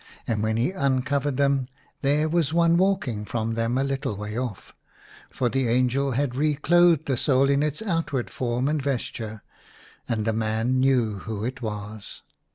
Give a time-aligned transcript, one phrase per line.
[0.25, 1.67] And when he uncovered them
[2.01, 4.73] there was one walking from them a little way off;—
[5.29, 9.43] for the angel had re clothed the soul in its outward form and vesture—
[10.09, 12.23] and the man knew who it was.